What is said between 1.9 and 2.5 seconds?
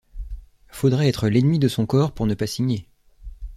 pour ne pas